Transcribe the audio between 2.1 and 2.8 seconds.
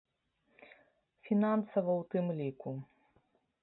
тым ліку.